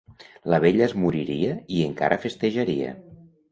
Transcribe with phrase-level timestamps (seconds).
[0.53, 2.99] La vella es moriria i encara festejaria.